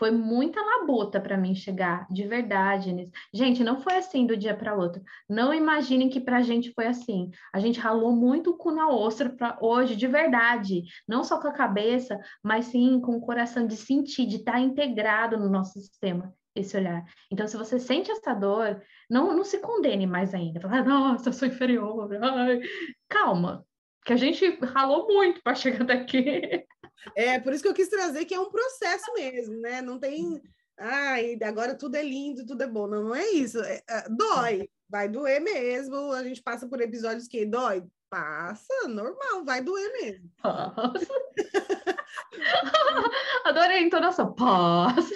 [0.00, 3.12] Foi muita labuta para mim chegar de verdade nisso.
[3.34, 5.02] Gente, não foi assim do dia para outro.
[5.28, 7.30] Não imaginem que para a gente foi assim.
[7.52, 10.84] A gente ralou muito o cu na ostra para hoje, de verdade.
[11.06, 14.60] Não só com a cabeça, mas sim com o coração de sentir, de estar tá
[14.60, 17.04] integrado no nosso sistema esse olhar.
[17.30, 20.62] Então, se você sente essa dor, não, não se condene mais ainda.
[20.62, 22.08] Fala, nossa, eu sou inferior.
[22.22, 22.60] Ai.
[23.06, 23.66] Calma,
[24.06, 26.64] que a gente ralou muito para chegar daqui.
[27.14, 29.80] É, por isso que eu quis trazer que é um processo mesmo, né?
[29.80, 30.42] Não tem.
[30.78, 32.86] Ai, agora tudo é lindo, tudo é bom.
[32.86, 33.60] Não, não é isso.
[33.60, 36.12] É, é, dói, vai doer mesmo.
[36.12, 37.84] A gente passa por episódios que dói.
[38.08, 40.30] Passa, normal, vai doer mesmo.
[40.42, 41.08] Passa.
[43.44, 44.34] Adorei a entonação.
[44.34, 45.14] Passa.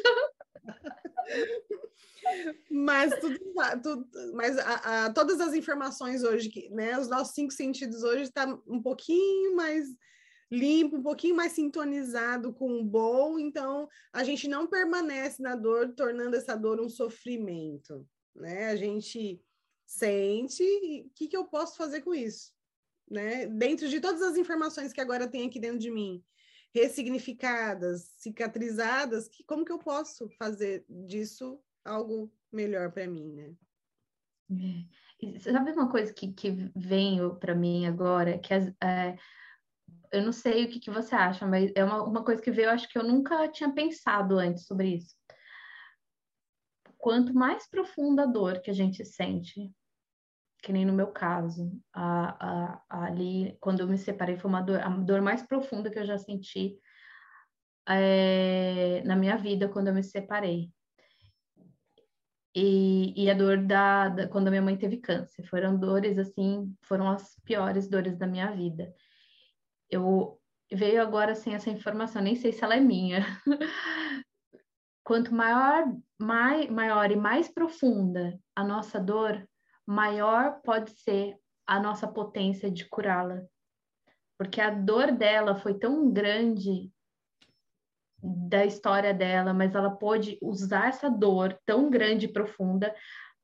[2.70, 3.38] mas tudo,
[3.82, 8.22] tudo mas a, a, todas as informações hoje, que, né, os nossos cinco sentidos hoje
[8.22, 9.88] está um pouquinho mais
[10.50, 15.94] limpo, um pouquinho mais sintonizado com o bom, então a gente não permanece na dor,
[15.94, 18.68] tornando essa dor um sofrimento, né?
[18.68, 19.40] A gente
[19.86, 20.62] sente
[21.06, 22.52] o que, que eu posso fazer com isso,
[23.10, 23.46] né?
[23.46, 26.22] Dentro de todas as informações que agora tem aqui dentro de mim,
[26.74, 33.54] ressignificadas, cicatrizadas, que, como que eu posso fazer disso algo melhor para mim, né?
[34.50, 35.04] É.
[35.38, 39.16] Sabe uma coisa que, que veio para mim agora, que as, é,
[40.14, 42.70] eu não sei o que, que você acha, mas é uma, uma coisa que veio,
[42.70, 45.16] acho que eu nunca tinha pensado antes sobre isso.
[46.96, 49.72] Quanto mais profunda a dor que a gente sente,
[50.62, 54.80] que nem no meu caso, a, a, ali, quando eu me separei, foi uma dor,
[54.80, 56.78] a dor mais profunda que eu já senti
[57.88, 60.70] é, na minha vida quando eu me separei.
[62.54, 65.44] E, e a dor da, da, quando a minha mãe teve câncer.
[65.48, 68.94] Foram dores, assim, foram as piores dores da minha vida
[69.94, 70.40] eu
[70.72, 73.24] veio agora assim essa informação, nem sei se ela é minha.
[75.04, 75.84] Quanto maior,
[76.18, 79.46] mai, maior e mais profunda a nossa dor,
[79.86, 83.42] maior pode ser a nossa potência de curá-la.
[84.38, 86.90] Porque a dor dela foi tão grande
[88.22, 92.94] da história dela, mas ela pôde usar essa dor tão grande e profunda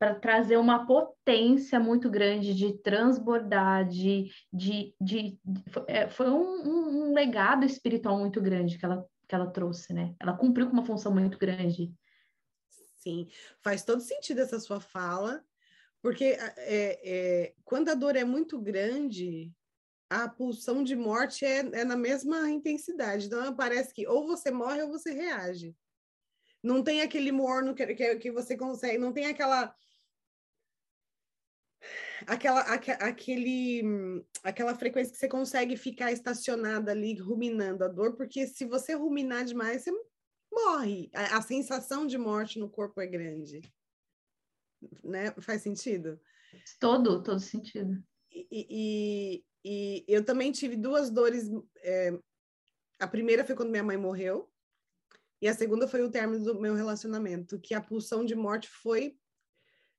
[0.01, 7.11] para trazer uma potência muito grande de transbordar, de, de, de, de é, foi um,
[7.11, 10.15] um, legado espiritual muito grande que ela, que ela trouxe, né?
[10.19, 11.93] Ela cumpriu com uma função muito grande.
[12.97, 13.29] Sim,
[13.63, 15.45] faz todo sentido essa sua fala,
[16.01, 19.53] porque é, é, quando a dor é muito grande,
[20.09, 23.27] a pulsão de morte é, é na mesma intensidade.
[23.27, 25.77] Então, parece que ou você morre ou você reage.
[26.63, 29.75] Não tem aquele morno que, que, que você consegue, não tem aquela
[32.27, 33.83] aquela, aquele,
[34.43, 39.45] aquela frequência que você consegue ficar estacionada ali, ruminando a dor, porque se você ruminar
[39.45, 39.93] demais, você
[40.53, 41.11] morre.
[41.15, 43.61] A, a sensação de morte no corpo é grande.
[45.05, 45.33] Né?
[45.41, 46.21] Faz sentido?
[46.79, 48.03] Todo, todo sentido.
[48.31, 51.49] E, e, e eu também tive duas dores.
[51.79, 52.19] É,
[52.99, 54.51] a primeira foi quando minha mãe morreu,
[55.43, 59.17] e a segunda foi o término do meu relacionamento, que a pulsão de morte foi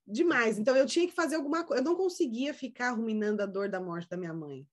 [0.07, 0.57] demais.
[0.57, 1.81] Então eu tinha que fazer alguma coisa.
[1.81, 4.67] Eu não conseguia ficar ruminando a dor da morte da minha mãe.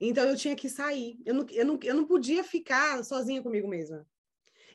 [0.00, 1.18] Então eu tinha que sair.
[1.24, 4.06] Eu não, eu não, eu não podia ficar sozinha comigo mesma.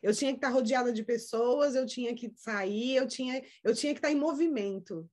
[0.01, 3.93] Eu tinha que estar rodeada de pessoas, eu tinha que sair, eu tinha, eu tinha
[3.93, 5.09] que estar em movimento.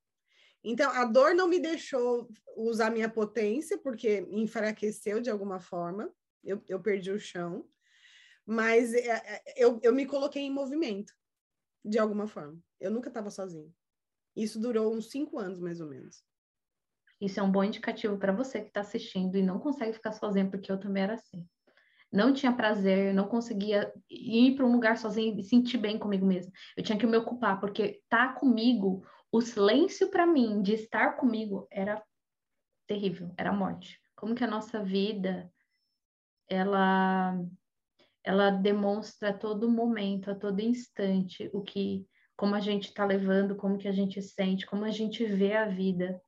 [0.65, 6.13] Então, a dor não me deixou usar minha potência, porque me enfraqueceu de alguma forma,
[6.45, 7.67] eu, eu perdi o chão,
[8.45, 11.15] mas é, é, eu, eu me coloquei em movimento,
[11.85, 12.59] de alguma forma.
[12.81, 13.73] Eu nunca estava sozinha.
[14.37, 16.23] Isso durou uns cinco anos, mais ou menos.
[17.21, 20.51] Isso é um bom indicativo para você que está assistindo e não consegue ficar sozinho,
[20.51, 21.47] porque eu também era assim
[22.13, 26.53] não tinha prazer, não conseguia ir para um lugar sozinho e sentir bem comigo mesma.
[26.77, 31.69] Eu tinha que me ocupar, porque tá comigo, o silêncio para mim de estar comigo
[31.71, 32.03] era
[32.87, 34.01] terrível, era morte.
[34.17, 35.51] Como que a nossa vida
[36.49, 37.39] ela
[38.23, 42.07] ela demonstra a todo momento, a todo instante o que
[42.41, 45.67] como a gente está levando, como que a gente sente, como a gente vê a
[45.67, 46.19] vida.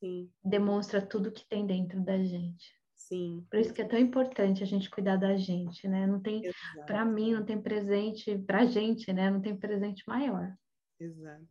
[0.00, 0.28] Sim.
[0.44, 2.74] Demonstra tudo que tem dentro da gente.
[2.96, 3.46] Sim.
[3.48, 6.08] Por isso que é tão importante a gente cuidar da gente, né?
[6.08, 6.42] Não tem,
[6.88, 9.30] para mim, não tem presente, para a gente, né?
[9.30, 10.52] Não tem presente maior.
[10.98, 11.46] Exato.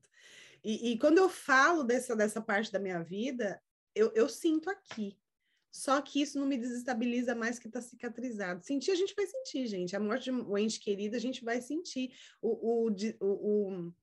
[0.65, 3.57] E, e, quando eu falo dessa, dessa parte da minha vida,
[3.95, 5.17] eu, eu sinto aqui.
[5.71, 8.65] Só que isso não me desestabiliza mais que está cicatrizado.
[8.65, 9.95] Sentir, a gente vai sentir, gente.
[9.95, 12.11] A morte de um ente querido, a gente vai sentir.
[12.41, 13.93] O, o, o, o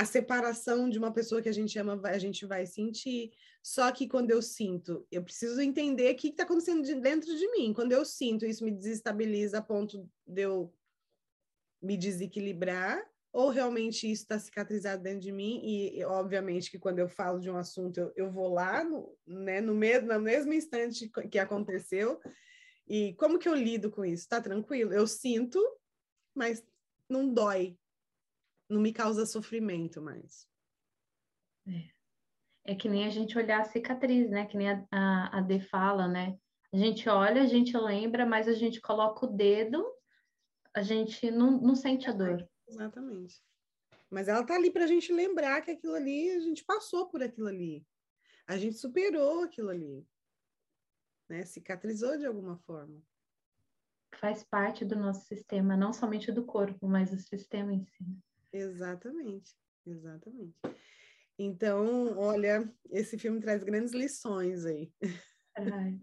[0.00, 3.32] a separação de uma pessoa que a gente ama, a gente vai sentir.
[3.62, 7.46] Só que quando eu sinto, eu preciso entender o que está acontecendo de dentro de
[7.50, 7.74] mim.
[7.74, 10.72] Quando eu sinto, isso me desestabiliza a ponto de eu
[11.82, 12.98] me desequilibrar,
[13.30, 17.50] ou realmente isso está cicatrizado dentro de mim, e, obviamente que quando eu falo de
[17.50, 22.18] um assunto, eu, eu vou lá, no, né, no, mesmo, no mesmo instante que aconteceu,
[22.88, 24.26] e como que eu lido com isso?
[24.26, 24.94] Tá tranquilo?
[24.94, 25.62] Eu sinto,
[26.34, 26.64] mas
[27.06, 27.76] não dói,
[28.70, 30.48] não me causa sofrimento mais.
[31.66, 32.72] É.
[32.72, 34.46] é que nem a gente olhar a cicatriz, né?
[34.46, 36.38] Que nem a, a, a D fala, né?
[36.72, 39.84] A gente olha, a gente lembra, mas a gente coloca o dedo,
[40.72, 42.48] a gente não, não sente a dor.
[42.68, 43.42] Exatamente.
[44.08, 47.22] Mas ela tá ali para a gente lembrar que aquilo ali, a gente passou por
[47.22, 47.84] aquilo ali.
[48.46, 50.06] A gente superou aquilo ali.
[51.28, 51.44] Né?
[51.44, 53.02] Cicatrizou de alguma forma.
[54.16, 58.04] Faz parte do nosso sistema, não somente do corpo, mas do sistema em si.
[58.52, 59.54] Exatamente,
[59.86, 60.54] exatamente.
[61.38, 64.92] Então, olha, esse filme traz grandes lições aí.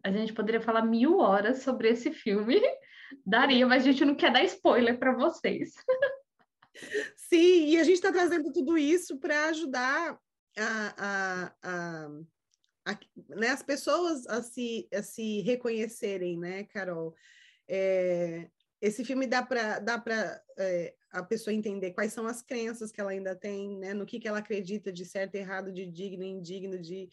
[0.03, 2.60] a gente poderia falar mil horas sobre esse filme,
[3.25, 5.73] daria, mas a gente não quer dar spoiler para vocês.
[7.15, 10.17] Sim, e a gente está trazendo tudo isso para ajudar
[10.57, 12.10] a, a, a,
[12.86, 17.13] a né, as pessoas a se, a se reconhecerem, né, Carol?
[17.67, 18.49] É,
[18.81, 20.03] esse filme dá para dá
[20.57, 23.93] é, a pessoa entender quais são as crenças que ela ainda tem, né?
[23.93, 27.10] No que, que ela acredita de certo, errado, de digno, indigno, de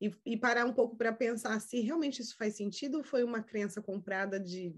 [0.00, 3.42] e, e parar um pouco para pensar se realmente isso faz sentido ou foi uma
[3.42, 4.74] crença comprada de,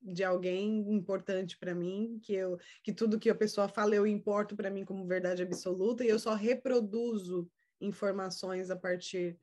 [0.00, 4.56] de alguém importante para mim, que eu que tudo que a pessoa fala eu importo
[4.56, 7.50] para mim como verdade absoluta e eu só reproduzo
[7.80, 9.38] informações a partir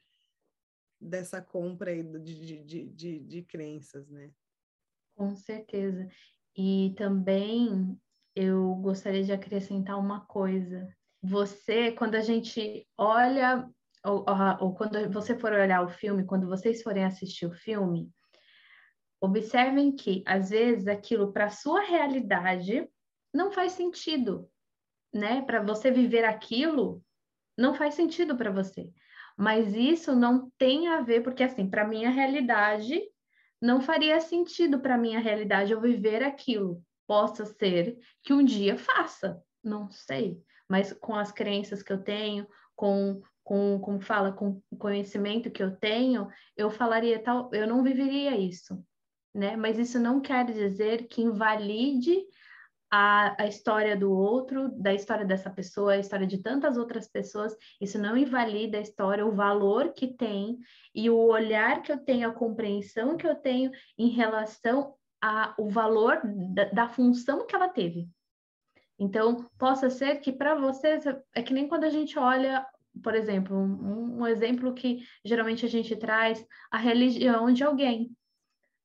[1.00, 4.32] dessa compra de, de, de, de, crenças, né?
[5.16, 6.08] Com certeza.
[6.56, 8.00] E também
[8.36, 10.88] eu gostaria de acrescentar uma coisa.
[11.22, 13.68] Você, quando a gente olha,
[14.04, 14.26] ou,
[14.60, 18.10] ou, quando você for olhar o filme, quando vocês forem assistir o filme,
[19.22, 22.88] observem que, às vezes, aquilo para a sua realidade
[23.34, 24.50] não faz sentido,
[25.14, 25.42] né?
[25.44, 27.02] Para você viver aquilo,
[27.58, 28.92] não faz sentido para você.
[29.38, 33.02] Mas isso não tem a ver, porque, assim, para minha realidade,
[33.62, 36.84] não faria sentido para minha realidade eu viver aquilo.
[37.08, 42.48] Possa ser que um dia faça, não sei, mas com as crenças que eu tenho,
[42.76, 47.84] com com como fala, com o conhecimento que eu tenho, eu falaria tal, eu não
[47.84, 48.82] viveria isso,
[49.34, 49.56] né?
[49.56, 52.26] Mas isso não quer dizer que invalide
[52.90, 57.56] a, a história do outro, da história dessa pessoa, a história de tantas outras pessoas,
[57.82, 60.60] isso não invalida a história, o valor que tem
[60.94, 66.22] e o olhar que eu tenho, a compreensão que eu tenho em relação ao valor
[66.54, 68.10] da, da função que ela teve.
[69.00, 72.66] Então, possa ser que para vocês, é que nem quando a gente olha,
[73.02, 78.12] por exemplo, um, um exemplo que geralmente a gente traz, a religião de alguém.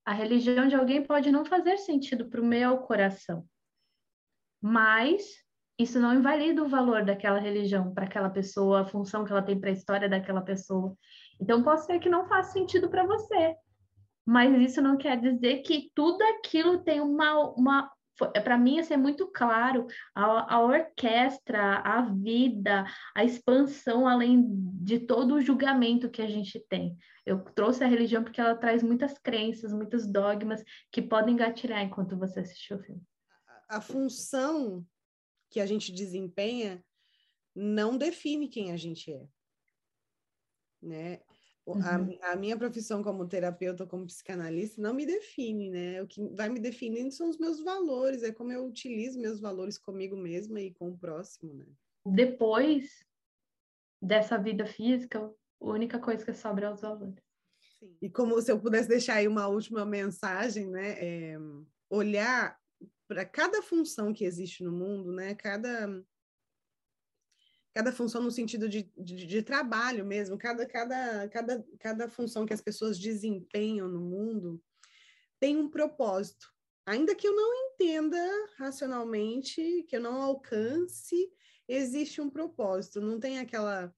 [0.04, 3.46] A religião de alguém pode não fazer sentido para o meu coração
[4.60, 5.22] mas
[5.78, 9.58] isso não invalida o valor daquela religião para aquela pessoa, a função que ela tem
[9.58, 10.96] para a história daquela pessoa.
[11.40, 13.54] Então, pode ser que não faça sentido para você,
[14.28, 17.90] mas isso não quer dizer que tudo aquilo tem uma, uma
[18.44, 24.44] para mim, assim, é muito claro a, a orquestra, a vida, a expansão além
[24.82, 26.94] de todo o julgamento que a gente tem.
[27.24, 30.62] Eu trouxe a religião porque ela traz muitas crenças, muitos dogmas
[30.92, 33.02] que podem gatilhar enquanto você assistiu o filme.
[33.66, 34.84] A função
[35.48, 36.84] que a gente desempenha
[37.54, 39.26] não define quem a gente é,
[40.82, 41.20] né?
[41.74, 42.18] Uhum.
[42.22, 46.02] A, a, minha profissão como terapeuta, como psicanalista, não me define, né?
[46.02, 49.76] O que vai me definindo são os meus valores, é como eu utilizo meus valores
[49.76, 51.66] comigo mesma e com o próximo, né?
[52.06, 53.04] Depois
[54.00, 57.22] dessa vida física, a única coisa que sobra é os valores.
[57.78, 57.96] Sim.
[58.00, 60.92] E como se eu pudesse deixar aí uma última mensagem, né?
[60.98, 61.38] É,
[61.90, 62.58] olhar
[63.06, 65.34] para cada função que existe no mundo, né?
[65.34, 66.02] Cada
[67.78, 72.52] cada função no sentido de, de, de, trabalho mesmo, cada, cada, cada, cada função que
[72.52, 74.60] as pessoas desempenham no mundo
[75.38, 76.52] tem um propósito.
[76.84, 78.18] Ainda que eu não entenda
[78.58, 81.30] racionalmente, que eu não alcance,
[81.68, 83.00] existe um propósito.
[83.00, 83.94] Não tem aquela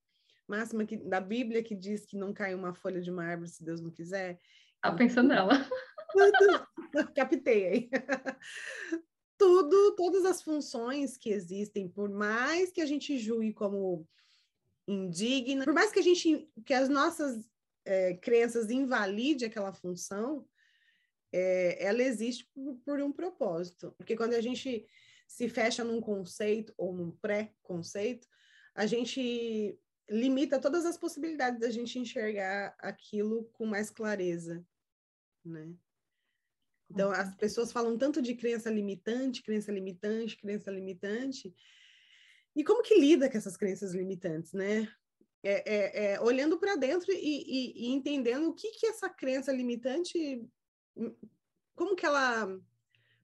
[0.46, 3.64] máxima que, da Bíblia que diz que não cai uma folha de uma árvore se
[3.64, 4.38] Deus não quiser.
[4.82, 5.66] Tá pensando nela.
[7.16, 7.90] Captei aí
[9.40, 14.06] tudo, todas as funções que existem, por mais que a gente julgue como
[14.86, 17.50] indigna, por mais que a gente, que as nossas
[17.86, 20.46] é, crenças invalide aquela função,
[21.32, 23.94] é, ela existe por, por, um propósito.
[23.96, 24.86] Porque quando a gente
[25.26, 28.28] se fecha num conceito ou num pré-conceito,
[28.74, 34.62] a gente limita todas as possibilidades da gente enxergar aquilo com mais clareza,
[35.42, 35.72] né?
[36.90, 41.54] Então, as pessoas falam tanto de crença limitante, crença limitante, crença limitante.
[42.54, 44.88] E como que lida com essas crenças limitantes, né?
[45.42, 49.50] É, é, é olhando para dentro e, e, e, entendendo o que que essa crença
[49.50, 50.46] limitante,
[51.74, 52.60] como que ela,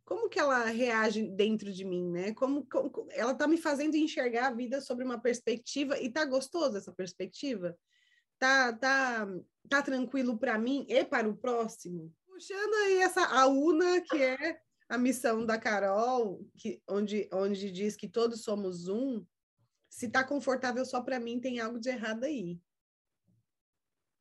[0.03, 2.33] como que ela reage dentro de mim, né?
[2.33, 6.79] Como, como ela está me fazendo enxergar a vida sobre uma perspectiva e tá gostoso
[6.79, 7.77] essa perspectiva?
[8.39, 9.27] Tá, tá,
[9.69, 12.15] tá tranquilo para mim e para o próximo?
[12.37, 14.61] Puxando aí essa a UNA, que é
[14.91, 19.25] a missão da Carol, que, onde, onde diz que todos somos um,
[19.89, 22.61] se está confortável só para mim, tem algo de errado aí.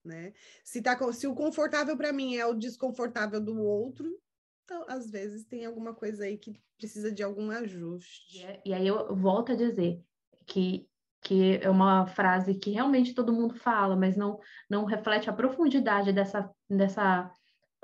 [0.02, 0.32] Né?
[0.64, 4.18] Se, tá, se o confortável para mim é o desconfortável do outro,
[4.64, 8.46] então, às vezes tem alguma coisa aí que precisa de algum ajuste.
[8.46, 10.02] É, e aí eu volto a dizer
[10.46, 10.88] que,
[11.20, 14.40] que é uma frase que realmente todo mundo fala, mas não,
[14.70, 17.30] não reflete a profundidade dessa, dessa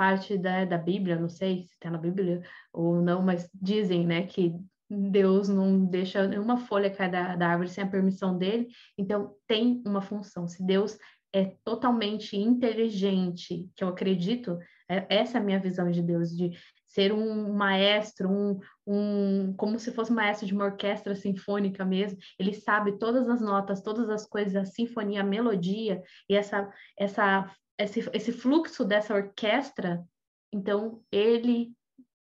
[0.02, 2.41] parte da, da Bíblia, não sei se está na Bíblia
[2.74, 4.52] ou não, mas dizem, né, que
[4.89, 9.80] Deus não deixa nenhuma folha cair da, da árvore sem a permissão dele, então tem
[9.86, 10.47] uma função.
[10.47, 10.97] Se Deus
[11.32, 14.58] é totalmente inteligente, que eu acredito,
[14.89, 16.49] é, essa é a minha visão de Deus, de
[16.88, 22.18] ser um maestro, um, um, como se fosse maestro de uma orquestra sinfônica mesmo.
[22.39, 27.47] Ele sabe todas as notas, todas as coisas, a sinfonia, a melodia, e essa, essa
[27.78, 30.06] esse, esse fluxo dessa orquestra,
[30.52, 31.74] então ele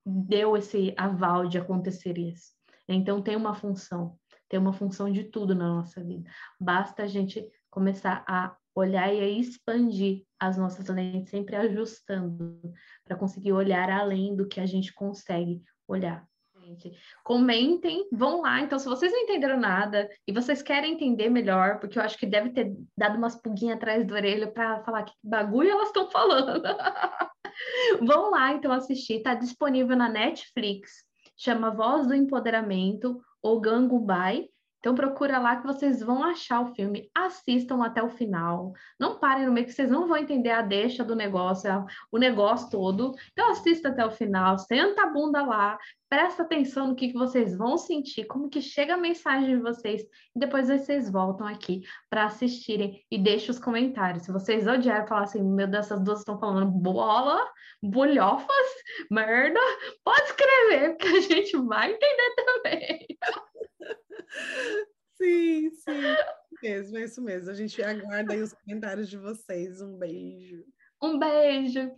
[0.06, 2.52] deu esse aval de acontecer isso.
[2.88, 4.18] Então tem uma função,
[4.48, 6.30] tem uma função de tudo na nossa vida.
[6.60, 12.62] Basta a gente começar a olhar e a expandir as nossas lentes, sempre ajustando
[13.04, 16.26] para conseguir olhar além do que a gente consegue olhar
[17.24, 18.61] Comentem, vão lá.
[18.61, 22.26] Então, se vocês não entenderam nada e vocês querem entender melhor, porque eu acho que
[22.26, 26.63] deve ter dado umas pulguinhas atrás do orelho para falar que bagulho elas estão falando.
[28.01, 29.15] vão lá, então, assistir.
[29.15, 31.05] Está disponível na Netflix.
[31.36, 34.47] Chama Voz do Empoderamento ou Gangubai.
[34.80, 38.73] Então procura lá que vocês vão achar o filme, assistam até o final.
[38.99, 42.69] Não parem no meio que vocês não vão entender a deixa do negócio, o negócio
[42.69, 43.15] todo.
[43.32, 45.78] Então assista até o final, senta a bunda lá,
[46.09, 50.03] presta atenção no que, que vocês vão sentir, como que chega a mensagem de vocês,
[50.36, 54.23] e depois vocês voltam aqui para assistirem e deixem os comentários.
[54.23, 57.39] Se vocês odiaram falar assim, meu Deus, essas duas estão falando bola,
[57.82, 58.67] bolhofas,
[59.11, 59.59] merda,
[60.03, 63.07] pode escrever, porque a gente vai entender também.
[65.18, 66.15] Sim, sim.
[66.61, 67.49] Mesmo, é isso mesmo.
[67.49, 69.82] A gente aguarda aí os comentários de vocês.
[69.82, 70.63] Um beijo.
[71.01, 71.91] Um beijo.